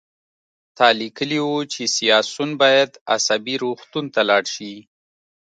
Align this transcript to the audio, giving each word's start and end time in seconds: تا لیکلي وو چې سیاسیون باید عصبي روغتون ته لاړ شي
تا 0.77 0.87
لیکلي 0.99 1.39
وو 1.45 1.57
چې 1.73 1.81
سیاسیون 1.97 2.49
باید 2.61 2.91
عصبي 3.15 3.55
روغتون 3.63 4.05
ته 4.13 4.21
لاړ 4.29 4.43
شي 4.55 4.73